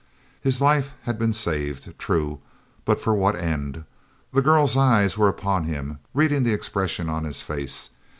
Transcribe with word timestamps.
His 0.41 0.59
life 0.61 0.95
had 1.03 1.19
been 1.19 1.31
saved. 1.31 1.93
True, 1.99 2.39
but 2.85 2.99
for 2.99 3.13
what 3.13 3.35
end? 3.35 3.83
The 4.31 4.41
girl's 4.41 4.75
eyes 4.75 5.15
were 5.15 5.27
upon 5.29 5.65
him, 5.65 5.99
reading 6.15 6.41
the 6.41 6.55
expression 6.55 7.07
on 7.07 7.23
his 7.23 7.43
face. 7.43 7.91